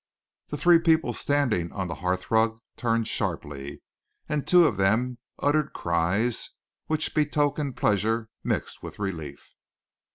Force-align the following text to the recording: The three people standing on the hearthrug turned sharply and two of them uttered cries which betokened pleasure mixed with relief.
The 0.47 0.57
three 0.57 0.79
people 0.79 1.13
standing 1.13 1.71
on 1.71 1.87
the 1.87 1.93
hearthrug 2.01 2.59
turned 2.75 3.07
sharply 3.07 3.83
and 4.27 4.47
two 4.47 4.65
of 4.65 4.77
them 4.77 5.19
uttered 5.37 5.73
cries 5.73 6.49
which 6.87 7.13
betokened 7.13 7.77
pleasure 7.77 8.27
mixed 8.43 8.81
with 8.81 8.97
relief. 8.97 9.53